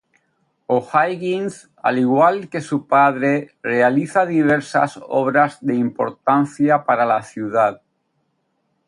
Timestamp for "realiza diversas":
3.61-4.99